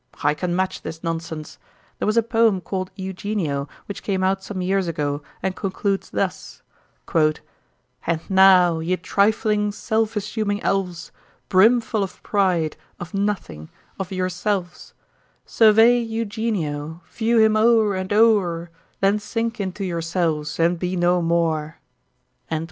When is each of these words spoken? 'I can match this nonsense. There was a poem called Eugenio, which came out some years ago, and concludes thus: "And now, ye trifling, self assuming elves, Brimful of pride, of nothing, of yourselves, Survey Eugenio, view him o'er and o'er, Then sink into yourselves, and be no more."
'I 0.23 0.33
can 0.33 0.55
match 0.55 0.81
this 0.81 1.03
nonsense. 1.03 1.59
There 1.99 2.07
was 2.07 2.17
a 2.17 2.23
poem 2.23 2.59
called 2.59 2.89
Eugenio, 2.95 3.69
which 3.85 4.01
came 4.01 4.23
out 4.23 4.43
some 4.43 4.59
years 4.63 4.87
ago, 4.87 5.21
and 5.43 5.55
concludes 5.55 6.09
thus: 6.09 6.63
"And 7.13 8.27
now, 8.27 8.79
ye 8.79 8.97
trifling, 8.97 9.71
self 9.71 10.15
assuming 10.15 10.59
elves, 10.63 11.11
Brimful 11.49 12.01
of 12.01 12.23
pride, 12.23 12.77
of 12.99 13.13
nothing, 13.13 13.69
of 13.99 14.11
yourselves, 14.11 14.95
Survey 15.45 15.99
Eugenio, 15.99 17.01
view 17.07 17.37
him 17.37 17.55
o'er 17.55 17.93
and 17.93 18.11
o'er, 18.11 18.71
Then 19.01 19.19
sink 19.19 19.59
into 19.59 19.85
yourselves, 19.85 20.59
and 20.59 20.79
be 20.79 20.95
no 20.95 21.21
more." 21.21 21.77